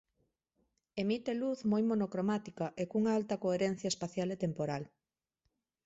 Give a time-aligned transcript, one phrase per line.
[1.03, 4.83] Emite luz moi monocromática e cunha alta coherencia espacial e temporal.